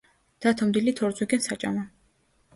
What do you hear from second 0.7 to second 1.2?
დილით ორ